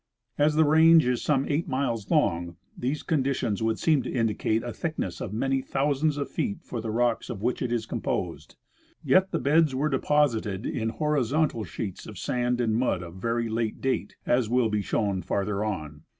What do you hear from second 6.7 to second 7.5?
the rocks of